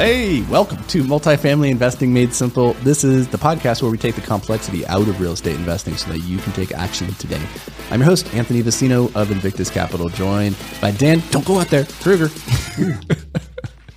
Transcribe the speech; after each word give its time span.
Hey, 0.00 0.40
welcome 0.44 0.82
to 0.84 1.04
Multifamily 1.04 1.70
Investing 1.70 2.10
Made 2.10 2.32
Simple. 2.32 2.72
This 2.72 3.04
is 3.04 3.28
the 3.28 3.36
podcast 3.36 3.82
where 3.82 3.90
we 3.90 3.98
take 3.98 4.14
the 4.14 4.22
complexity 4.22 4.86
out 4.86 5.06
of 5.06 5.20
real 5.20 5.32
estate 5.32 5.56
investing 5.56 5.94
so 5.94 6.10
that 6.10 6.20
you 6.20 6.38
can 6.38 6.54
take 6.54 6.72
action 6.72 7.12
today. 7.16 7.42
I'm 7.90 8.00
your 8.00 8.06
host, 8.06 8.32
Anthony 8.34 8.62
Vicino 8.62 9.14
of 9.14 9.30
Invictus 9.30 9.68
Capital, 9.68 10.08
joined 10.08 10.56
by 10.80 10.92
Dan. 10.92 11.22
Don't 11.28 11.44
go 11.44 11.60
out 11.60 11.66
there, 11.66 11.84
Krueger. 11.84 12.30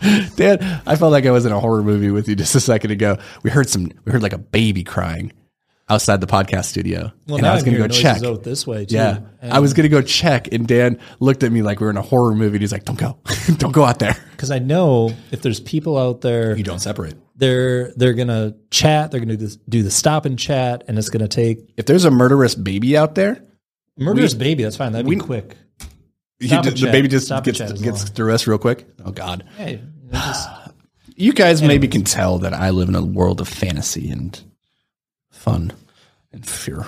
Dan, 0.35 0.81
I 0.85 0.97
felt 0.97 1.13
like 1.13 1.25
I 1.25 1.31
was 1.31 1.45
in 1.45 1.53
a 1.53 1.59
horror 1.61 1.83
movie 1.83 2.11
with 2.11 2.27
you 2.27 2.35
just 2.35 2.53
a 2.53 2.59
second 2.59 2.91
ago. 2.91 3.17
We 3.43 3.49
heard 3.49 3.69
some, 3.69 3.89
we 4.03 4.11
heard 4.11 4.23
like 4.23 4.33
a 4.33 4.37
baby 4.37 4.83
crying 4.83 5.31
outside 5.89 6.21
the 6.21 6.27
podcast 6.27 6.65
studio. 6.65 7.11
Well, 7.27 7.35
and 7.37 7.43
now 7.43 7.51
I 7.51 7.55
was 7.55 7.63
going 7.63 7.75
to 7.75 7.81
go 7.81 7.87
check. 7.87 8.21
this 8.43 8.65
way 8.65 8.85
too. 8.85 8.95
Yeah. 8.95 9.19
And- 9.41 9.51
I 9.53 9.59
was 9.59 9.73
going 9.73 9.83
to 9.83 9.89
go 9.89 10.01
check, 10.01 10.51
and 10.53 10.67
Dan 10.67 10.99
looked 11.19 11.43
at 11.43 11.51
me 11.51 11.61
like 11.61 11.79
we 11.79 11.85
were 11.85 11.89
in 11.91 11.97
a 11.97 12.01
horror 12.01 12.33
movie. 12.35 12.55
And 12.55 12.61
he's 12.61 12.71
like, 12.71 12.85
Don't 12.85 12.97
go. 12.97 13.17
don't 13.57 13.71
go 13.73 13.83
out 13.83 13.99
there. 13.99 14.15
because 14.31 14.51
I 14.51 14.59
know 14.59 15.11
if 15.31 15.41
there's 15.41 15.59
people 15.59 15.97
out 15.97 16.21
there, 16.21 16.55
You 16.57 16.63
don't 16.63 16.79
separate. 16.79 17.15
they're 17.35 17.91
they're 17.95 18.13
gonna 18.13 18.55
chat, 18.71 19.11
they're 19.11 19.19
gonna 19.19 19.35
do, 19.37 19.45
this, 19.45 19.57
do 19.67 19.83
the 19.83 19.91
stop 19.91 20.25
and 20.25 20.37
chat, 20.39 20.83
and 20.87 20.97
it's 20.97 21.09
gonna 21.09 21.27
take 21.27 21.73
If 21.77 21.85
there's 21.85 22.05
a 22.05 22.11
murderous 22.11 22.55
baby 22.55 22.95
out 22.97 23.15
there, 23.15 23.43
murderous 23.97 24.33
baby. 24.33 24.63
That's 24.63 24.77
fine. 24.77 24.91
That'd 24.93 25.09
be 25.09 25.15
quick. 25.17 25.55
you 26.39 26.47
Stop 26.47 26.63
d- 26.63 26.69
and 26.69 26.77
the 26.77 26.81
chat. 26.81 26.91
baby 26.91 27.07
just 27.09 27.25
Stop 27.25 27.43
gets 27.43 27.59
gets 27.81 28.09
through 28.09 28.33
us 28.33 28.47
real 28.47 28.57
quick. 28.57 28.87
Oh 29.05 29.11
God, 29.11 29.43
Hey, 29.57 29.71
you 29.73 29.77
know, 30.11 30.19
just- 30.19 30.49
you 31.15 31.33
guys 31.33 31.61
maybe 31.61 31.87
can 31.89 32.03
tell 32.03 32.39
that 32.39 32.53
I 32.53 32.69
live 32.71 32.87
in 32.89 32.95
a 32.95 33.03
world 33.03 33.39
of 33.41 33.47
fantasy 33.49 34.09
and 34.09 34.41
fun 35.43 35.73
and 36.31 36.47
fear. 36.47 36.85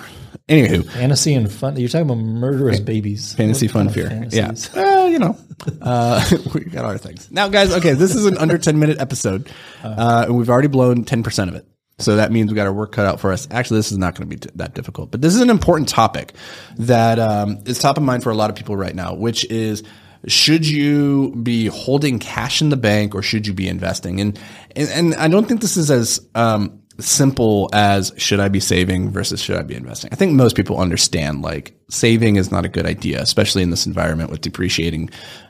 Anywho, 0.47 0.85
fantasy 0.91 1.33
and 1.33 1.51
fun. 1.51 1.75
You're 1.77 1.89
talking 1.89 2.05
about 2.09 2.17
murderous 2.23 2.79
babies. 2.79 3.33
fantasy, 3.33 3.67
What 3.67 3.73
fun, 3.73 3.89
fear. 3.89 4.09
fantasies? 4.09 4.69
Yeah, 4.73 4.81
well, 4.81 5.09
you 5.09 5.19
know, 5.19 5.37
uh, 5.81 6.23
we 6.53 6.61
got 6.65 6.85
other 6.85 6.97
things 6.97 7.29
now, 7.31 7.47
guys. 7.47 7.73
Okay, 7.73 7.93
this 7.93 8.15
is 8.15 8.25
an 8.25 8.37
under 8.37 8.57
ten 8.57 8.79
minute 8.79 8.99
episode, 8.99 9.51
uh, 9.83 10.25
and 10.27 10.37
we've 10.37 10.49
already 10.49 10.67
blown 10.67 11.03
ten 11.03 11.23
percent 11.23 11.49
of 11.49 11.55
it. 11.55 11.67
So 11.97 12.17
that 12.17 12.31
means 12.31 12.51
we 12.51 12.55
got 12.55 12.67
our 12.67 12.73
work 12.73 12.91
cut 12.91 13.05
out 13.05 13.19
for 13.19 13.31
us. 13.31 13.47
Actually, 13.51 13.79
this 13.79 13.91
is 13.91 13.97
not 13.97 14.15
going 14.15 14.29
to 14.29 14.35
be 14.35 14.39
t- 14.39 14.49
that 14.55 14.73
difficult, 14.75 15.11
but 15.11 15.21
this 15.21 15.33
is 15.33 15.41
an 15.41 15.49
important 15.49 15.87
topic 15.89 16.33
that 16.77 17.19
um, 17.19 17.59
is 17.65 17.79
top 17.79 17.97
of 17.97 18.03
mind 18.03 18.21
for 18.23 18.31
a 18.31 18.35
lot 18.35 18.49
of 18.49 18.55
people 18.55 18.75
right 18.75 18.93
now, 18.95 19.13
which 19.15 19.45
is 19.49 19.81
should 20.27 20.67
you 20.67 21.31
be 21.41 21.67
holding 21.67 22.19
cash 22.19 22.61
in 22.61 22.69
the 22.69 22.77
bank 22.77 23.15
or 23.15 23.21
should 23.21 23.47
you 23.47 23.53
be 23.53 23.67
investing? 23.67 24.19
And 24.19 24.39
and, 24.75 24.89
and 24.89 25.15
I 25.15 25.27
don't 25.27 25.47
think 25.47 25.61
this 25.61 25.77
is 25.77 25.89
as 25.89 26.19
um, 26.35 26.81
simple 26.99 27.69
as 27.73 28.13
should 28.17 28.39
I 28.39 28.47
be 28.47 28.59
saving 28.59 29.09
versus 29.09 29.41
should 29.41 29.57
I 29.57 29.63
be 29.63 29.75
investing. 29.75 30.09
I 30.13 30.15
think 30.15 30.33
most 30.33 30.55
people 30.55 30.79
understand 30.79 31.41
like 31.41 31.77
saving 31.89 32.37
is 32.37 32.51
not 32.51 32.65
a 32.65 32.69
good 32.69 32.85
idea, 32.85 33.21
especially 33.21 33.63
in 33.63 33.69
this 33.69 33.85
environment 33.85 34.29
with 34.29 34.41
depreciating 34.41 35.09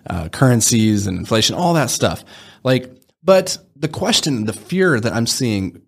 uh, 0.09 0.29
currencies 0.29 1.07
and 1.07 1.17
inflation, 1.17 1.55
all 1.55 1.73
that 1.73 1.89
stuff. 1.89 2.23
Like, 2.63 2.91
but 3.23 3.57
the 3.75 3.87
question, 3.87 4.45
the 4.45 4.53
fear 4.53 4.99
that 4.99 5.13
I'm 5.13 5.27
seeing 5.27 5.81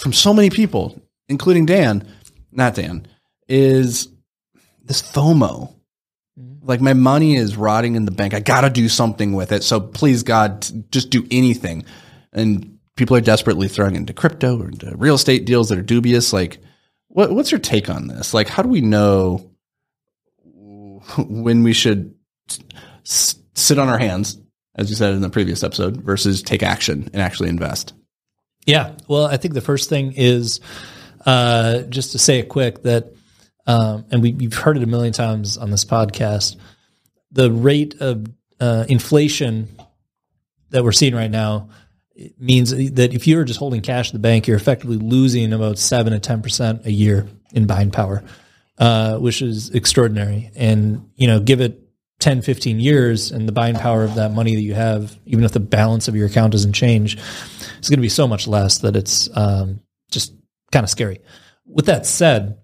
from 0.00 0.12
so 0.12 0.34
many 0.34 0.50
people, 0.50 1.00
including 1.28 1.66
Dan, 1.66 2.06
not 2.50 2.74
Dan, 2.74 3.06
is 3.48 4.08
this 4.82 5.00
FOMO. 5.00 5.74
Like 6.62 6.80
my 6.80 6.94
money 6.94 7.36
is 7.36 7.56
rotting 7.56 7.94
in 7.94 8.04
the 8.04 8.10
bank. 8.10 8.34
I 8.34 8.40
got 8.40 8.62
to 8.62 8.70
do 8.70 8.88
something 8.88 9.32
with 9.32 9.52
it. 9.52 9.62
So 9.62 9.80
please, 9.80 10.22
God, 10.22 10.66
just 10.90 11.10
do 11.10 11.26
anything. 11.30 11.84
And 12.32 12.79
people 12.96 13.16
are 13.16 13.20
desperately 13.20 13.68
throwing 13.68 13.96
into 13.96 14.12
crypto 14.12 14.60
or 14.60 14.68
into 14.68 14.94
real 14.96 15.14
estate 15.14 15.44
deals 15.44 15.68
that 15.68 15.78
are 15.78 15.82
dubious. 15.82 16.32
Like, 16.32 16.58
what, 17.08 17.32
what's 17.32 17.50
your 17.50 17.60
take 17.60 17.88
on 17.88 18.08
this? 18.08 18.34
Like, 18.34 18.48
how 18.48 18.62
do 18.62 18.68
we 18.68 18.80
know 18.80 19.50
when 21.18 21.62
we 21.62 21.72
should 21.72 22.14
s- 23.04 23.36
sit 23.54 23.78
on 23.78 23.88
our 23.88 23.98
hands, 23.98 24.38
as 24.74 24.90
you 24.90 24.96
said 24.96 25.14
in 25.14 25.20
the 25.20 25.30
previous 25.30 25.62
episode, 25.62 25.98
versus 26.02 26.42
take 26.42 26.62
action 26.62 27.10
and 27.12 27.22
actually 27.22 27.48
invest? 27.48 27.94
Yeah. 28.66 28.92
Well, 29.08 29.24
I 29.24 29.36
think 29.36 29.54
the 29.54 29.60
first 29.60 29.88
thing 29.88 30.12
is 30.16 30.60
uh, 31.26 31.82
just 31.82 32.12
to 32.12 32.18
say 32.18 32.38
it 32.38 32.48
quick 32.48 32.82
that, 32.82 33.12
um, 33.66 34.04
and 34.10 34.22
we, 34.22 34.32
you've 34.32 34.54
heard 34.54 34.76
it 34.76 34.82
a 34.82 34.86
million 34.86 35.12
times 35.12 35.56
on 35.56 35.70
this 35.70 35.84
podcast, 35.84 36.56
the 37.32 37.50
rate 37.50 38.00
of 38.00 38.26
uh, 38.60 38.84
inflation 38.88 39.68
that 40.70 40.84
we're 40.84 40.92
seeing 40.92 41.14
right 41.14 41.30
now 41.30 41.70
it 42.20 42.40
means 42.40 42.70
that 42.70 43.14
if 43.14 43.26
you're 43.26 43.44
just 43.44 43.58
holding 43.58 43.80
cash 43.80 44.10
in 44.10 44.14
the 44.14 44.20
bank, 44.20 44.46
you're 44.46 44.56
effectively 44.56 44.98
losing 44.98 45.52
about 45.54 45.78
seven 45.78 46.12
to 46.12 46.18
ten 46.18 46.42
percent 46.42 46.84
a 46.84 46.92
year 46.92 47.26
in 47.52 47.66
buying 47.66 47.90
power, 47.90 48.22
uh, 48.78 49.16
which 49.16 49.40
is 49.40 49.70
extraordinary. 49.70 50.50
And 50.54 51.10
you 51.16 51.26
know, 51.26 51.40
give 51.40 51.60
it 51.60 51.80
10, 52.18 52.42
15 52.42 52.78
years, 52.78 53.30
and 53.30 53.48
the 53.48 53.52
buying 53.52 53.74
power 53.74 54.04
of 54.04 54.14
that 54.16 54.32
money 54.32 54.54
that 54.54 54.60
you 54.60 54.74
have, 54.74 55.18
even 55.24 55.42
if 55.44 55.52
the 55.52 55.60
balance 55.60 56.06
of 56.06 56.14
your 56.14 56.26
account 56.26 56.52
doesn't 56.52 56.74
change, 56.74 57.16
it's 57.78 57.88
going 57.88 57.96
to 57.96 58.02
be 58.02 58.10
so 58.10 58.28
much 58.28 58.46
less 58.46 58.78
that 58.78 58.94
it's 58.94 59.34
um, 59.34 59.80
just 60.10 60.34
kind 60.70 60.84
of 60.84 60.90
scary. 60.90 61.20
With 61.64 61.86
that 61.86 62.04
said, 62.04 62.58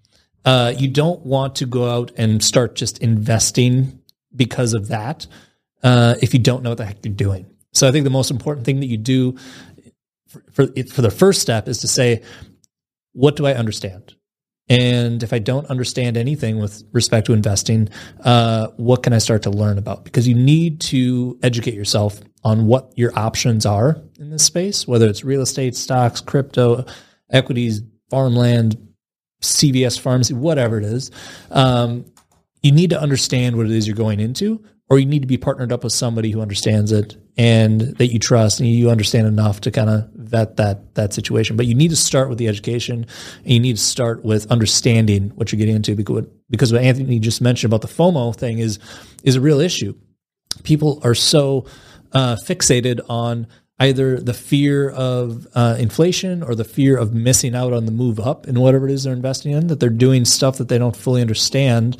uh, 0.44 0.74
you 0.76 0.88
don't 0.88 1.24
want 1.24 1.56
to 1.56 1.66
go 1.66 1.90
out 1.90 2.12
and 2.18 2.44
start 2.44 2.76
just 2.76 2.98
investing 2.98 4.00
because 4.34 4.74
of 4.74 4.88
that 4.88 5.26
uh, 5.82 6.16
if 6.20 6.34
you 6.34 6.40
don't 6.40 6.62
know 6.62 6.70
what 6.70 6.78
the 6.78 6.84
heck 6.84 7.02
you're 7.02 7.14
doing. 7.14 7.46
So 7.76 7.86
I 7.86 7.92
think 7.92 8.04
the 8.04 8.10
most 8.10 8.30
important 8.30 8.64
thing 8.64 8.80
that 8.80 8.86
you 8.86 8.96
do 8.96 9.36
for, 10.28 10.42
for, 10.52 10.66
for 10.90 11.02
the 11.02 11.10
first 11.10 11.42
step 11.42 11.68
is 11.68 11.78
to 11.80 11.88
say, 11.88 12.22
what 13.12 13.36
do 13.36 13.46
I 13.46 13.52
understand? 13.52 14.14
And 14.68 15.22
if 15.22 15.32
I 15.32 15.38
don't 15.38 15.66
understand 15.66 16.16
anything 16.16 16.58
with 16.58 16.82
respect 16.92 17.26
to 17.26 17.34
investing, 17.34 17.90
uh, 18.24 18.68
what 18.78 19.02
can 19.02 19.12
I 19.12 19.18
start 19.18 19.42
to 19.42 19.50
learn 19.50 19.76
about? 19.76 20.04
Because 20.04 20.26
you 20.26 20.34
need 20.34 20.80
to 20.82 21.38
educate 21.42 21.74
yourself 21.74 22.18
on 22.42 22.66
what 22.66 22.92
your 22.96 23.16
options 23.16 23.66
are 23.66 24.00
in 24.18 24.30
this 24.30 24.44
space, 24.44 24.88
whether 24.88 25.06
it's 25.06 25.22
real 25.22 25.42
estate, 25.42 25.76
stocks, 25.76 26.20
crypto, 26.20 26.84
equities, 27.30 27.82
farmland, 28.10 28.76
CVS 29.42 30.00
pharmacy, 30.00 30.32
whatever 30.32 30.78
it 30.78 30.84
is. 30.84 31.10
Um, 31.50 32.06
you 32.62 32.72
need 32.72 32.90
to 32.90 33.00
understand 33.00 33.56
what 33.56 33.66
it 33.66 33.72
is 33.72 33.86
you're 33.86 33.94
going 33.94 34.18
into, 34.18 34.64
or 34.88 34.98
you 34.98 35.06
need 35.06 35.22
to 35.22 35.28
be 35.28 35.36
partnered 35.36 35.72
up 35.72 35.84
with 35.84 35.92
somebody 35.92 36.30
who 36.30 36.40
understands 36.40 36.90
it 36.90 37.16
and 37.36 37.80
that 37.98 38.12
you 38.12 38.18
trust 38.18 38.60
and 38.60 38.68
you 38.68 38.90
understand 38.90 39.26
enough 39.26 39.60
to 39.60 39.70
kind 39.70 39.90
of 39.90 40.08
vet 40.14 40.56
that 40.56 40.94
that 40.94 41.12
situation. 41.12 41.56
But 41.56 41.66
you 41.66 41.74
need 41.74 41.90
to 41.90 41.96
start 41.96 42.28
with 42.28 42.38
the 42.38 42.48
education 42.48 43.06
and 43.44 43.52
you 43.52 43.60
need 43.60 43.76
to 43.76 43.82
start 43.82 44.24
with 44.24 44.50
understanding 44.50 45.30
what 45.34 45.52
you're 45.52 45.58
getting 45.58 45.76
into 45.76 45.94
because 45.94 46.26
because 46.48 46.72
what 46.72 46.82
Anthony 46.82 47.18
just 47.18 47.40
mentioned 47.40 47.72
about 47.72 47.82
the 47.82 47.94
FOMO 47.94 48.34
thing 48.34 48.58
is 48.58 48.78
is 49.22 49.36
a 49.36 49.40
real 49.40 49.60
issue. 49.60 49.94
People 50.62 51.00
are 51.04 51.14
so 51.14 51.66
uh, 52.12 52.36
fixated 52.36 53.00
on 53.08 53.46
either 53.78 54.18
the 54.18 54.32
fear 54.32 54.88
of 54.88 55.46
uh, 55.54 55.76
inflation 55.78 56.42
or 56.42 56.54
the 56.54 56.64
fear 56.64 56.96
of 56.96 57.12
missing 57.12 57.54
out 57.54 57.74
on 57.74 57.84
the 57.84 57.92
move 57.92 58.18
up 58.18 58.48
in 58.48 58.58
whatever 58.58 58.88
it 58.88 58.92
is 58.92 59.04
they're 59.04 59.12
investing 59.12 59.52
in 59.52 59.66
that 59.66 59.80
they're 59.80 59.90
doing 59.90 60.24
stuff 60.24 60.56
that 60.56 60.68
they 60.68 60.78
don't 60.78 60.96
fully 60.96 61.20
understand 61.20 61.98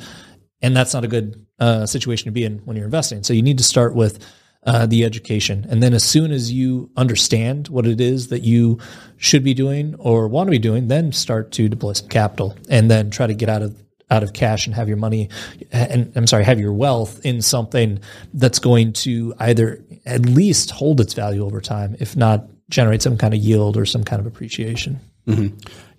and 0.61 0.75
that's 0.75 0.93
not 0.93 1.03
a 1.03 1.07
good 1.07 1.45
uh, 1.59 1.85
situation 1.85 2.25
to 2.25 2.31
be 2.31 2.43
in 2.43 2.59
when 2.59 2.75
you're 2.75 2.85
investing. 2.85 3.23
So 3.23 3.33
you 3.33 3.43
need 3.43 3.59
to 3.59 3.63
start 3.63 3.95
with 3.95 4.25
uh, 4.67 4.85
the 4.85 5.03
education, 5.05 5.65
and 5.69 5.81
then 5.81 5.93
as 5.93 6.03
soon 6.03 6.31
as 6.31 6.51
you 6.51 6.89
understand 6.97 7.69
what 7.69 7.87
it 7.87 8.01
is 8.01 8.27
that 8.27 8.43
you 8.43 8.77
should 9.15 9.43
be 9.43 9.53
doing 9.53 9.95
or 9.97 10.27
want 10.27 10.47
to 10.47 10.51
be 10.51 10.59
doing, 10.59 10.89
then 10.89 11.11
start 11.11 11.51
to 11.53 11.69
deploy 11.69 11.93
some 11.93 12.09
capital, 12.09 12.55
and 12.69 12.91
then 12.91 13.09
try 13.09 13.25
to 13.25 13.33
get 13.33 13.49
out 13.49 13.61
of 13.61 13.81
out 14.09 14.23
of 14.23 14.33
cash 14.33 14.65
and 14.65 14.75
have 14.75 14.87
your 14.87 14.97
money, 14.97 15.29
and 15.71 16.11
I'm 16.15 16.27
sorry, 16.27 16.43
have 16.43 16.59
your 16.59 16.73
wealth 16.73 17.25
in 17.25 17.41
something 17.41 17.99
that's 18.33 18.59
going 18.59 18.93
to 18.93 19.33
either 19.39 19.81
at 20.05 20.25
least 20.25 20.71
hold 20.71 21.01
its 21.01 21.13
value 21.13 21.45
over 21.45 21.59
time, 21.59 21.95
if 21.99 22.15
not 22.15 22.45
generate 22.69 23.01
some 23.01 23.17
kind 23.17 23.33
of 23.33 23.39
yield 23.39 23.77
or 23.77 23.85
some 23.85 24.03
kind 24.03 24.19
of 24.19 24.25
appreciation. 24.25 24.99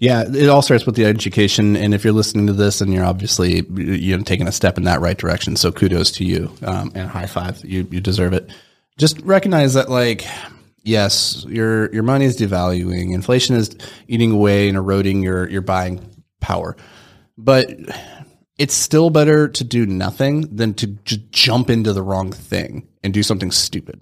Yeah, 0.00 0.25
it 0.32 0.48
all 0.48 0.62
starts 0.62 0.86
with 0.86 0.94
the 0.94 1.04
education, 1.04 1.76
and 1.76 1.92
if 1.92 2.04
you're 2.04 2.12
listening 2.12 2.46
to 2.46 2.52
this, 2.52 2.80
and 2.80 2.94
you're 2.94 3.04
obviously 3.04 3.64
you 3.75 4.16
know 4.16 4.22
taking 4.22 4.46
a 4.46 4.52
step 4.52 4.78
in 4.78 4.84
that 4.84 5.00
right 5.00 5.16
direction, 5.16 5.56
so 5.56 5.72
kudos 5.72 6.12
to 6.12 6.25
you 6.25 6.52
um, 6.62 6.92
and 6.94 7.08
high 7.08 7.26
five. 7.26 7.64
You 7.64 7.86
you 7.90 8.00
deserve 8.00 8.32
it. 8.32 8.48
Just 8.96 9.20
recognize 9.22 9.75
that, 9.75 9.90
like, 9.90 10.25
yes, 10.84 11.44
your 11.48 11.92
your 11.92 12.04
money 12.04 12.26
is 12.26 12.38
devaluing. 12.38 13.12
Inflation 13.12 13.56
is 13.56 13.76
eating 14.06 14.30
away 14.30 14.69
and 14.69 14.76
eroding 14.76 15.20
your 15.22 15.50
your 15.50 15.62
buying 15.62 16.08
power, 16.40 16.76
but 17.36 17.69
it's 18.56 18.75
still 18.75 19.10
better 19.10 19.48
to 19.48 19.64
do 19.64 19.84
nothing 19.84 20.42
than 20.54 20.75
to 20.75 20.86
just 21.04 21.30
jump 21.32 21.70
into 21.70 21.92
the 21.92 22.02
wrong 22.02 22.30
thing 22.30 22.86
and 23.02 23.12
do 23.12 23.25
something 23.25 23.50
stupid. 23.50 24.00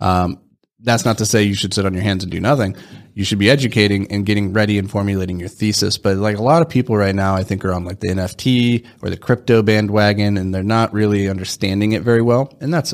Um, 0.00 0.40
that's 0.84 1.04
not 1.04 1.18
to 1.18 1.26
say 1.26 1.42
you 1.42 1.54
should 1.54 1.74
sit 1.74 1.86
on 1.86 1.94
your 1.94 2.02
hands 2.02 2.22
and 2.22 2.30
do 2.30 2.40
nothing. 2.40 2.76
You 3.14 3.24
should 3.24 3.38
be 3.38 3.50
educating 3.50 4.10
and 4.10 4.26
getting 4.26 4.52
ready 4.52 4.78
and 4.78 4.90
formulating 4.90 5.40
your 5.40 5.48
thesis. 5.48 5.96
But 5.98 6.18
like 6.18 6.36
a 6.36 6.42
lot 6.42 6.62
of 6.62 6.68
people 6.68 6.96
right 6.96 7.14
now, 7.14 7.34
I 7.34 7.42
think 7.42 7.64
are 7.64 7.72
on 7.72 7.84
like 7.84 8.00
the 8.00 8.08
NFT 8.08 8.86
or 9.02 9.08
the 9.08 9.16
crypto 9.16 9.62
bandwagon 9.62 10.36
and 10.36 10.54
they're 10.54 10.62
not 10.62 10.92
really 10.92 11.28
understanding 11.28 11.92
it 11.92 12.02
very 12.02 12.22
well. 12.22 12.56
And 12.60 12.72
that's 12.72 12.92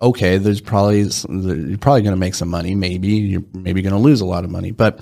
okay. 0.00 0.38
There's 0.38 0.60
probably, 0.60 1.00
you're 1.02 1.78
probably 1.78 2.02
going 2.02 2.14
to 2.14 2.16
make 2.16 2.34
some 2.34 2.48
money. 2.48 2.74
Maybe 2.74 3.08
you're 3.08 3.44
maybe 3.52 3.82
going 3.82 3.94
to 3.94 3.98
lose 3.98 4.20
a 4.20 4.26
lot 4.26 4.44
of 4.44 4.50
money, 4.50 4.70
but 4.70 5.00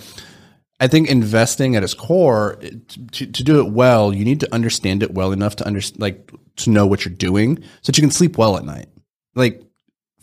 I 0.81 0.89
think 0.89 1.11
investing 1.11 1.77
at 1.77 1.83
its 1.83 1.95
core 1.95 2.57
to, 2.57 3.27
to 3.27 3.45
do 3.45 3.61
it 3.61 3.71
well, 3.71 4.15
you 4.15 4.25
need 4.25 4.41
to 4.41 4.53
understand 4.53 5.03
it 5.03 5.13
well 5.13 5.31
enough 5.31 5.57
to 5.57 5.67
understand, 5.67 6.01
like 6.01 6.33
to 6.57 6.71
know 6.71 6.87
what 6.87 7.05
you're 7.05 7.15
doing 7.15 7.63
so 7.83 7.93
that 7.93 7.99
you 7.99 8.03
can 8.03 8.11
sleep 8.11 8.39
well 8.39 8.57
at 8.57 8.65
night. 8.65 8.89
Like 9.35 9.63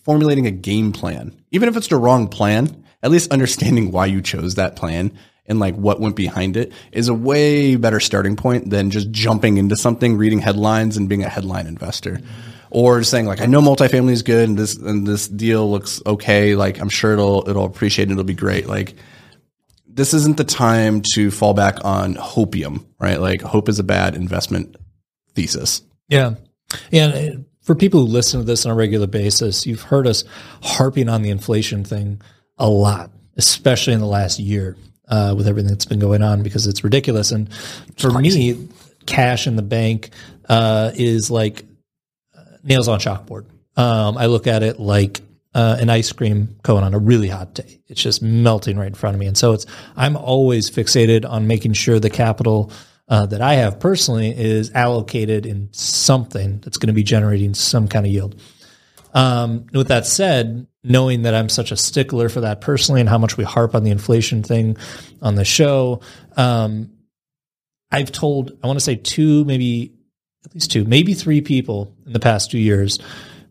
formulating 0.08 0.48
a 0.48 0.52
game 0.52 0.94
plan, 0.94 1.36
even 1.52 1.68
if 1.68 1.76
it's 1.76 1.90
the 1.90 1.98
wrong 1.98 2.30
plan, 2.30 2.86
at 3.04 3.12
least 3.12 3.30
understanding 3.30 3.92
why 3.92 4.06
you 4.06 4.22
chose 4.22 4.56
that 4.56 4.78
plan 4.78 5.12
and 5.46 5.60
like 5.60 5.76
what 5.76 6.00
went 6.00 6.16
behind 6.16 6.56
it 6.56 6.72
is 6.94 7.10
a 7.10 7.14
way 7.14 7.76
better 7.76 8.00
starting 8.00 8.38
point 8.38 8.70
than 8.70 8.90
just 8.90 9.12
jumping 9.12 9.58
into 9.58 9.76
something, 9.76 10.16
reading 10.16 10.40
headlines 10.40 10.96
and 10.96 11.10
being 11.10 11.24
a 11.24 11.30
headline 11.30 11.68
investor. 11.68 12.22
Or 12.70 13.04
saying 13.04 13.26
like 13.26 13.42
I 13.42 13.48
know 13.48 13.62
multifamily 13.62 14.12
is 14.12 14.24
good 14.24 14.48
and 14.48 14.58
this 14.58 14.78
and 14.78 15.06
this 15.06 15.28
deal 15.28 15.70
looks 15.70 16.02
okay, 16.06 16.56
like 16.56 16.80
I'm 16.80 16.90
sure 16.90 17.12
it'll 17.12 17.50
it'll 17.50 17.66
appreciate 17.66 18.04
and 18.04 18.14
it'll 18.14 18.24
be 18.24 18.34
great. 18.34 18.66
Like 18.68 18.96
this 19.88 20.14
isn't 20.14 20.38
the 20.38 20.46
time 20.46 21.02
to 21.16 21.32
fall 21.32 21.54
back 21.54 21.84
on 21.84 22.16
hopium, 22.16 22.86
right? 22.98 23.20
Like 23.20 23.42
hope 23.42 23.68
is 23.68 23.80
a 23.80 23.84
bad 23.84 24.16
investment 24.16 24.78
thesis. 25.34 25.82
Yeah. 26.08 26.36
And 26.94 27.14
uh, 27.14 27.42
for 27.68 27.76
people 27.76 28.00
who 28.00 28.08
listen 28.08 28.40
to 28.40 28.46
this 28.46 28.66
on 28.66 28.72
a 28.72 28.76
regular 28.76 29.08
basis, 29.08 29.68
you've 29.68 29.82
heard 29.82 30.08
us 30.08 30.24
harping 30.64 31.10
on 31.10 31.22
the 31.22 31.30
inflation 31.30 31.84
thing 31.84 32.22
a 32.58 32.70
lot, 32.70 33.12
especially 33.36 33.92
in 33.92 34.00
the 34.00 34.08
last 34.08 34.40
year 34.40 34.78
uh, 35.10 35.36
with 35.38 35.50
everything 35.50 35.68
that's 35.70 35.86
been 35.86 36.00
going 36.00 36.24
on 36.24 36.44
because 36.44 36.66
it's 36.66 36.86
ridiculous. 36.86 37.32
And 37.32 37.54
for 37.98 38.10
me, 38.10 38.70
cash 39.06 39.48
in 39.48 39.58
the 39.58 39.62
bank 39.62 40.12
uh, 40.48 40.92
is 40.96 41.30
like 41.30 41.66
uh, 42.34 42.42
nails 42.64 42.88
on 42.88 43.02
chalkboard. 43.02 43.46
Um, 43.76 44.18
I 44.18 44.28
look 44.28 44.48
at 44.48 44.64
it 44.64 44.80
like 44.80 45.20
uh, 45.54 45.76
an 45.78 45.90
ice 45.90 46.14
cream 46.14 46.56
cone 46.64 46.86
on 46.86 46.94
a 46.94 47.00
really 47.00 47.28
hot 47.28 47.54
day. 47.54 47.82
It's 47.88 48.02
just 48.02 48.22
melting 48.22 48.78
right 48.78 48.88
in 48.88 48.94
front 48.94 49.14
of 49.14 49.20
me. 49.20 49.28
And 49.28 49.38
so 49.38 49.52
it's 49.52 49.66
I'm 49.98 50.16
always 50.16 50.72
fixated 50.72 51.30
on 51.30 51.48
making 51.48 51.74
sure 51.74 52.00
the 52.00 52.10
capital 52.10 52.72
uh, 53.08 53.26
that 53.28 53.42
I 53.42 53.56
have 53.56 53.80
personally 53.80 54.38
is 54.38 54.72
allocated 54.72 55.46
in 55.46 55.70
something 55.72 56.60
that's 56.60 56.78
going 56.78 56.88
to 56.88 56.94
be 56.94 57.04
generating 57.04 57.54
some 57.54 57.88
kind 57.88 58.06
of 58.06 58.12
yield. 58.12 58.40
Um, 59.14 59.66
with 59.74 59.88
that 59.88 60.06
said, 60.06 60.68
knowing 60.84 61.24
that 61.24 61.34
I'm 61.34 61.50
such 61.50 61.72
a 61.72 61.78
stickler 61.78 62.30
for 62.30 62.42
that 62.42 62.62
personally 62.62 63.02
and 63.02 63.10
how 63.10 63.18
much 63.18 63.38
we 63.38 63.44
harp 63.44 63.76
on 63.76 63.84
the 63.84 63.92
inflation 63.92 64.44
thing 64.44 64.78
on 65.22 65.36
the 65.36 65.46
show, 65.46 66.02
um, 66.36 66.92
I've 67.92 68.12
told, 68.12 68.58
I 68.62 68.68
want 68.68 68.78
to 68.78 68.84
say 68.84 68.96
two, 68.96 69.46
maybe 69.46 69.94
at 70.46 70.54
least 70.54 70.72
two, 70.72 70.84
maybe 70.86 71.14
three 71.14 71.42
people 71.42 71.94
in 72.06 72.14
the 72.14 72.20
past 72.20 72.52
two 72.52 72.60
years 72.60 73.00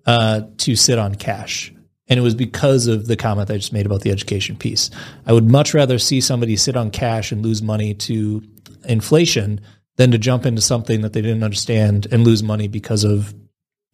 uh, 0.04 0.42
to 0.58 0.76
sit 0.76 0.98
on 0.98 1.14
cash. 1.14 1.72
And 2.08 2.18
it 2.18 2.22
was 2.22 2.34
because 2.34 2.86
of 2.86 3.06
the 3.06 3.16
comment 3.16 3.50
I 3.50 3.56
just 3.56 3.72
made 3.72 3.86
about 3.86 4.02
the 4.02 4.10
education 4.10 4.56
piece. 4.56 4.90
I 5.26 5.32
would 5.32 5.50
much 5.50 5.74
rather 5.74 5.98
see 5.98 6.20
somebody 6.20 6.56
sit 6.56 6.76
on 6.76 6.90
cash 6.90 7.32
and 7.32 7.42
lose 7.42 7.62
money 7.62 7.94
to 7.94 8.42
inflation 8.84 9.60
than 9.96 10.10
to 10.10 10.18
jump 10.18 10.46
into 10.46 10.60
something 10.60 11.00
that 11.02 11.12
they 11.12 11.22
didn't 11.22 11.44
understand 11.44 12.06
and 12.10 12.24
lose 12.24 12.42
money 12.42 12.68
because 12.68 13.04
of 13.04 13.34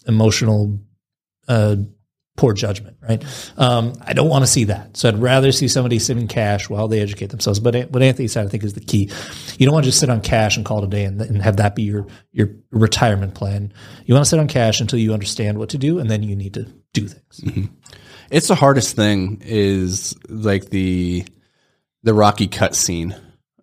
emotional 0.07 0.79
uh, 1.49 1.77
poor 2.37 2.53
judgment, 2.53 2.97
right? 3.07 3.23
Um, 3.57 3.93
I 4.05 4.15
don't 4.15 4.29
want 4.29 4.43
to 4.43 4.51
see 4.51 4.65
that. 4.65 4.97
So 4.97 5.09
I'd 5.09 5.19
rather 5.19 5.53
see 5.53 5.69
somebody 5.69 5.99
sit 5.99 6.17
in 6.17 6.29
cash 6.29 6.69
while 6.69 6.89
they 6.89 7.01
educate 7.01 7.31
themselves. 7.31 7.61
But 7.61 7.91
what 7.91 8.03
Anthony 8.03 8.29
said, 8.29 8.47
I 8.47 8.49
think, 8.49 8.65
is 8.65 8.73
the 8.73 8.81
key. 8.81 9.11
You 9.59 9.67
don't 9.67 9.75
want 9.75 9.85
to 9.85 9.91
just 9.91 10.01
sit 10.01 10.11
on 10.11 10.23
cash 10.23 10.57
and 10.57 10.65
call 10.65 10.79
it 10.83 10.85
a 10.85 10.89
day 10.89 11.05
and, 11.05 11.21
and 11.21 11.43
have 11.43 11.59
that 11.59 11.75
be 11.75 11.83
your 11.83 12.07
your 12.33 12.51
retirement 12.71 13.35
plan. 13.35 13.73
You 14.07 14.15
want 14.15 14.25
to 14.25 14.29
sit 14.29 14.39
on 14.39 14.49
cash 14.49 14.81
until 14.81 14.99
you 14.99 15.13
understand 15.13 15.59
what 15.59 15.69
to 15.71 15.79
do, 15.79 15.99
and 15.99 16.11
then 16.11 16.23
you 16.23 16.35
need 16.35 16.55
to 16.55 16.73
do 16.93 17.07
things. 17.07 17.41
Mm-hmm. 17.41 17.75
It's 18.31 18.49
the 18.49 18.55
hardest 18.55 18.97
thing 18.97 19.43
is 19.45 20.17
like 20.29 20.71
the 20.71 21.27
the 22.03 22.15
Rocky 22.15 22.49
cut 22.49 22.75
scene 22.75 23.15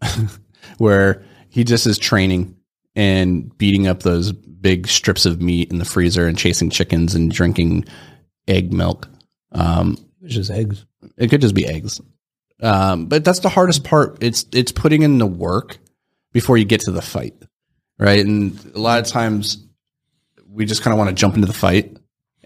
where 0.80 1.24
he 1.50 1.64
just 1.64 1.86
is 1.86 1.98
training 1.98 2.56
and 2.96 3.56
beating 3.58 3.88
up 3.88 4.04
those 4.04 4.32
big 4.32 4.88
strips 4.88 5.26
of 5.26 5.42
meat 5.42 5.72
in 5.72 5.80
the 5.80 5.86
freezer 5.86 6.28
and 6.28 6.38
chasing 6.38 6.70
chickens 6.70 7.16
and 7.16 7.32
drinking 7.32 7.86
egg 8.48 8.74
milk. 8.74 9.08
Um, 9.52 9.98
it's 10.22 10.36
just 10.36 10.52
eggs. 10.52 10.86
It 11.18 11.30
could 11.30 11.42
just 11.42 11.56
be 11.56 11.66
eggs. 11.66 12.02
Um, 12.62 13.06
but 13.06 13.24
that's 13.24 13.40
the 13.40 13.50
hardest 13.50 13.84
part. 13.84 14.18
It's 14.22 14.46
it's 14.52 14.72
putting 14.72 15.04
in 15.04 15.18
the 15.18 15.26
work 15.26 15.78
before 16.34 16.58
you 16.58 16.66
get 16.66 16.82
to 16.82 16.92
the 16.92 17.02
fight, 17.02 17.36
right? 17.98 18.26
And 18.26 18.60
a 18.76 18.80
lot 18.80 19.00
of 19.00 19.08
times 19.08 19.66
we 20.48 20.66
just 20.66 20.82
kind 20.82 20.94
of 20.94 20.98
want 20.98 21.10
to 21.10 21.16
jump 21.16 21.36
into 21.36 21.48
the 21.48 21.54
fight 21.54 21.98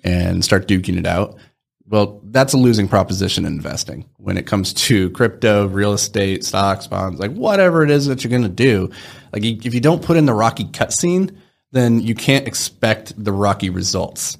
and 0.03 0.43
start 0.43 0.67
duking 0.67 0.97
it 0.97 1.07
out. 1.07 1.37
Well, 1.85 2.21
that's 2.23 2.53
a 2.53 2.57
losing 2.57 2.87
proposition 2.87 3.45
in 3.45 3.53
investing 3.53 4.09
when 4.17 4.37
it 4.37 4.47
comes 4.47 4.73
to 4.73 5.09
crypto, 5.11 5.67
real 5.67 5.93
estate, 5.93 6.45
stocks, 6.45 6.87
bonds, 6.87 7.19
like 7.19 7.31
whatever 7.31 7.83
it 7.83 7.91
is 7.91 8.05
that 8.05 8.23
you're 8.23 8.29
going 8.29 8.43
to 8.43 8.49
do. 8.49 8.89
Like 9.33 9.43
if 9.43 9.73
you 9.73 9.81
don't 9.81 10.01
put 10.01 10.15
in 10.15 10.25
the 10.25 10.33
rocky 10.33 10.63
cutscene, 10.65 11.35
then 11.71 11.99
you 11.99 12.15
can't 12.15 12.47
expect 12.47 13.21
the 13.21 13.33
rocky 13.33 13.69
results. 13.69 14.37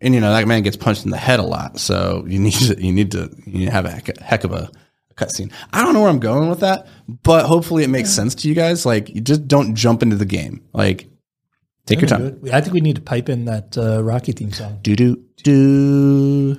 And 0.00 0.14
you 0.14 0.20
know 0.20 0.32
that 0.32 0.46
man 0.46 0.62
gets 0.62 0.76
punched 0.76 1.04
in 1.04 1.10
the 1.10 1.16
head 1.16 1.40
a 1.40 1.42
lot, 1.42 1.80
so 1.80 2.24
you 2.28 2.38
need 2.38 2.52
to 2.52 2.80
you 2.80 2.92
need 2.92 3.10
to 3.12 3.34
you 3.44 3.58
need 3.58 3.66
to 3.66 3.72
have 3.72 3.84
a 3.84 3.90
heck, 3.90 4.16
heck 4.18 4.44
of 4.44 4.52
a, 4.52 4.70
a 5.10 5.14
cutscene. 5.14 5.52
I 5.72 5.82
don't 5.82 5.92
know 5.92 6.02
where 6.02 6.08
I'm 6.08 6.20
going 6.20 6.48
with 6.48 6.60
that, 6.60 6.86
but 7.08 7.46
hopefully 7.46 7.82
it 7.82 7.88
makes 7.88 8.10
yeah. 8.10 8.22
sense 8.22 8.36
to 8.36 8.48
you 8.48 8.54
guys. 8.54 8.86
Like 8.86 9.08
you 9.08 9.20
just 9.20 9.48
don't 9.48 9.74
jump 9.74 10.04
into 10.04 10.14
the 10.14 10.24
game. 10.24 10.62
Like 10.72 11.08
take 11.86 12.00
your 12.00 12.08
time. 12.08 12.40
I 12.52 12.60
think 12.60 12.74
we 12.74 12.80
need 12.80 12.94
to 12.94 13.02
pipe 13.02 13.28
in 13.28 13.46
that 13.46 13.76
uh, 13.76 14.04
Rocky 14.04 14.30
theme 14.30 14.52
song. 14.52 14.78
Do 14.82 14.94
do 14.94 15.24
do 15.42 16.54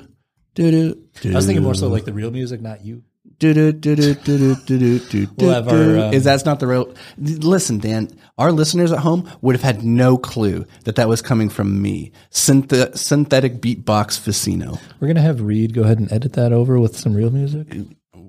do 0.56 0.96
do. 1.22 1.32
I 1.32 1.36
was 1.36 1.46
thinking 1.46 1.64
more 1.64 1.76
so 1.76 1.88
like 1.88 2.06
the 2.06 2.14
real 2.14 2.32
music, 2.32 2.62
not 2.62 2.84
you. 2.84 3.04
Do, 3.38 3.54
do, 3.54 3.72
do, 3.72 3.96
do, 3.96 4.16
do, 4.16 4.56
do, 4.56 5.00
do, 5.00 5.28
we'll 5.38 5.52
have 5.52 5.68
our, 5.70 6.08
um, 6.08 6.14
is 6.14 6.26
that's 6.26 6.44
not 6.44 6.60
the 6.60 6.68
real 6.68 6.94
listen 7.18 7.78
dan 7.80 8.10
our 8.38 8.52
listeners 8.52 8.92
at 8.92 9.00
home 9.00 9.30
would 9.42 9.56
have 9.56 9.62
had 9.62 9.82
no 9.82 10.18
clue 10.18 10.66
that 10.84 10.98
that 10.98 11.08
was 11.08 11.22
coming 11.22 11.48
from 11.48 11.82
me 11.82 12.12
Synth- 12.32 12.98
synthetic 12.98 13.62
beatbox 13.62 14.20
Vicino. 14.20 14.78
we're 15.00 15.08
gonna 15.08 15.22
have 15.22 15.40
reed 15.42 15.74
go 15.74 15.84
ahead 15.84 16.00
and 16.00 16.12
edit 16.12 16.34
that 16.34 16.52
over 16.52 16.82
with 16.82 16.98
some 16.98 17.14
real 17.14 17.32
music 17.32 17.68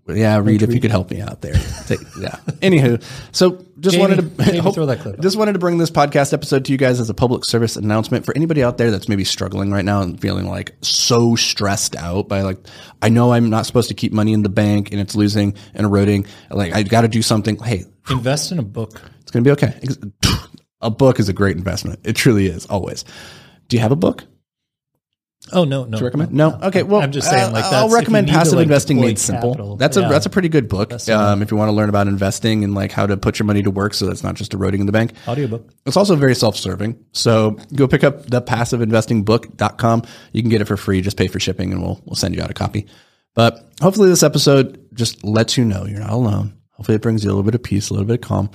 yeah, 0.07 0.39
Reed, 0.39 0.63
if 0.63 0.75
you 0.75 0.81
could 0.81 0.91
help 0.91 1.11
me 1.11 1.21
out 1.21 1.41
there. 1.41 1.55
Take, 1.87 2.01
yeah. 2.19 2.37
Anywho, 2.61 3.03
so 3.33 3.65
just 3.79 3.95
Jamie, 3.95 4.01
wanted 4.01 4.37
to 4.37 4.45
Jamie, 4.45 4.59
hope, 4.61 4.75
throw 4.75 4.87
that 4.87 5.01
clip 5.01 5.21
just 5.21 5.37
wanted 5.37 5.53
to 5.53 5.59
bring 5.59 5.79
this 5.79 5.91
podcast 5.91 6.33
episode 6.33 6.65
to 6.65 6.73
you 6.73 6.79
guys 6.79 7.01
as 7.01 7.09
a 7.11 7.15
public 7.15 7.45
service 7.45 7.77
announcement 7.77 8.25
for 8.25 8.35
anybody 8.37 8.63
out 8.63 8.79
there 8.79 8.91
that's 8.91 9.09
maybe 9.09 9.25
struggling 9.25 9.71
right 9.71 9.85
now 9.85 10.03
and 10.03 10.21
feeling 10.21 10.47
like 10.49 10.75
so 10.83 11.37
stressed 11.37 11.97
out 11.97 12.29
by 12.29 12.43
like 12.43 12.59
I 13.03 13.09
know 13.09 13.33
I'm 13.33 13.51
not 13.51 13.67
supposed 13.67 13.89
to 13.89 13.95
keep 13.95 14.13
money 14.13 14.33
in 14.33 14.43
the 14.43 14.49
bank 14.49 14.91
and 14.91 15.01
it's 15.01 15.15
losing 15.15 15.55
and 15.75 15.87
eroding. 15.87 16.27
Like 16.51 16.75
I 16.75 16.83
got 16.83 17.03
to 17.03 17.09
do 17.09 17.23
something. 17.23 17.57
Hey, 17.59 17.85
invest 18.11 18.53
in 18.53 18.59
a 18.59 18.65
book. 18.65 19.01
It's 19.21 19.31
going 19.31 19.45
to 19.45 19.49
be 19.49 19.53
okay. 19.53 19.79
A 20.83 20.91
book 20.91 21.21
is 21.21 21.29
a 21.29 21.35
great 21.35 21.57
investment. 21.57 22.01
It 22.05 22.17
truly 22.17 22.47
is. 22.47 22.65
Always. 22.67 23.05
Do 23.69 23.77
you 23.77 23.83
have 23.83 23.93
a 23.93 23.97
book? 23.97 24.25
Oh 25.53 25.65
no, 25.65 25.85
no. 25.85 25.99
To 25.99 26.05
recommend? 26.05 26.33
No. 26.33 26.51
no. 26.51 26.67
Okay. 26.69 26.83
Well, 26.83 27.01
I'm 27.01 27.13
just 27.13 27.29
saying, 27.29 27.53
like, 27.53 27.65
I'll 27.65 27.91
recommend 27.91 28.29
Passive 28.29 28.55
like 28.55 28.65
Investing 28.65 29.01
Made 29.01 29.19
Simple. 29.19 29.53
Capital, 29.53 29.77
that's 29.77 29.97
a 29.97 30.03
yeah. 30.03 30.09
that's 30.09 30.27
a 30.27 30.31
pretty 30.31 30.49
good 30.49 30.69
book. 30.69 30.93
Um, 31.09 31.43
if 31.43 31.51
you 31.51 31.57
want 31.57 31.69
to 31.69 31.73
learn 31.73 31.89
about 31.89 32.07
investing 32.09 32.65
and 32.65 32.75
like 32.75 32.93
how 32.93 33.07
to 33.07 33.17
put 33.17 33.39
your 33.39 33.47
money 33.47 33.63
to 33.63 33.71
work, 33.71 33.95
so 33.95 34.07
that's 34.07 34.23
not 34.23 34.35
just 34.35 34.55
eroding 34.55 34.81
in 34.81 34.87
the 34.87 34.93
bank. 34.93 35.13
Audiobook. 35.27 35.69
It's 35.87 35.97
also 35.97 36.17
very 36.17 36.35
self 36.35 36.57
serving. 36.57 36.99
So 37.13 37.59
go 37.75 37.89
pick 37.89 38.05
up 38.05 38.27
the 38.27 38.43
PassiveInvestingBook.com. 38.43 40.03
You 40.33 40.43
can 40.43 40.51
get 40.51 40.61
it 40.61 40.67
for 40.67 40.77
free. 40.77 41.01
Just 41.01 41.17
pay 41.17 41.29
for 41.29 41.41
shipping, 41.41 41.73
and 41.73 41.83
we'll 41.83 42.01
we'll 42.05 42.17
send 42.17 42.35
you 42.35 42.43
out 42.43 42.51
a 42.51 42.55
copy. 42.55 42.87
But 43.35 43.65
hopefully, 43.81 44.09
this 44.09 44.23
episode 44.23 44.89
just 44.95 45.23
lets 45.25 45.57
you 45.57 45.65
know 45.65 45.87
you're 45.87 46.01
not 46.01 46.11
alone. 46.11 46.55
Hopefully, 46.73 46.97
it 46.97 47.03
brings 47.03 47.25
you 47.25 47.31
a 47.31 47.33
little 47.33 47.45
bit 47.45 47.55
of 47.55 47.63
peace, 47.63 47.91
a 47.91 47.95
little 47.95 48.07
bit 48.07 48.15
of 48.15 48.21
calm, 48.21 48.51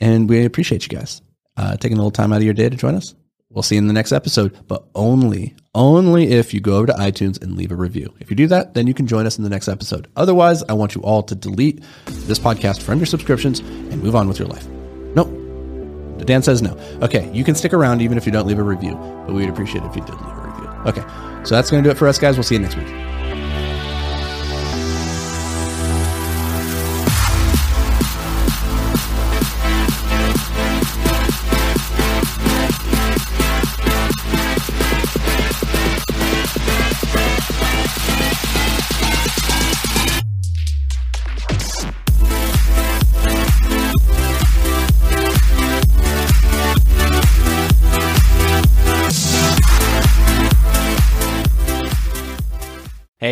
and 0.00 0.28
we 0.28 0.44
appreciate 0.44 0.82
you 0.90 0.96
guys 0.96 1.20
uh, 1.56 1.76
taking 1.76 1.96
a 1.96 2.00
little 2.00 2.10
time 2.10 2.32
out 2.32 2.36
of 2.36 2.42
your 2.42 2.54
day 2.54 2.68
to 2.68 2.76
join 2.76 2.94
us. 2.94 3.14
We'll 3.54 3.62
see 3.62 3.76
you 3.76 3.80
in 3.80 3.86
the 3.86 3.92
next 3.92 4.12
episode, 4.12 4.58
but 4.66 4.84
only, 4.94 5.54
only 5.74 6.32
if 6.32 6.52
you 6.52 6.60
go 6.60 6.76
over 6.76 6.88
to 6.88 6.92
iTunes 6.94 7.40
and 7.40 7.56
leave 7.56 7.70
a 7.70 7.76
review. 7.76 8.12
If 8.18 8.28
you 8.28 8.36
do 8.36 8.48
that, 8.48 8.74
then 8.74 8.86
you 8.86 8.94
can 8.94 9.06
join 9.06 9.26
us 9.26 9.38
in 9.38 9.44
the 9.44 9.50
next 9.50 9.68
episode. 9.68 10.08
Otherwise, 10.16 10.64
I 10.64 10.72
want 10.72 10.94
you 10.94 11.00
all 11.02 11.22
to 11.22 11.34
delete 11.34 11.82
this 12.06 12.38
podcast 12.38 12.82
from 12.82 12.98
your 12.98 13.06
subscriptions 13.06 13.60
and 13.60 14.02
move 14.02 14.16
on 14.16 14.28
with 14.28 14.40
your 14.40 14.48
life. 14.48 14.66
Nope. 15.14 15.28
Dan 16.26 16.42
says 16.42 16.62
no. 16.62 16.76
Okay, 17.02 17.30
you 17.32 17.44
can 17.44 17.54
stick 17.54 17.72
around 17.72 18.02
even 18.02 18.18
if 18.18 18.26
you 18.26 18.32
don't 18.32 18.46
leave 18.46 18.58
a 18.58 18.62
review, 18.62 18.94
but 19.26 19.34
we'd 19.34 19.48
appreciate 19.48 19.84
it 19.84 19.86
if 19.86 19.96
you 19.96 20.02
did 20.02 20.14
leave 20.14 20.36
a 20.36 20.48
review. 20.48 20.68
Okay, 20.86 21.44
so 21.44 21.54
that's 21.54 21.70
going 21.70 21.82
to 21.82 21.88
do 21.88 21.92
it 21.92 21.96
for 21.98 22.08
us, 22.08 22.18
guys. 22.18 22.36
We'll 22.36 22.44
see 22.44 22.56
you 22.56 22.60
next 22.60 22.76
week. 22.76 23.03